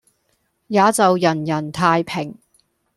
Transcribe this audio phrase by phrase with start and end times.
[0.65, 2.33] 也就人人太平。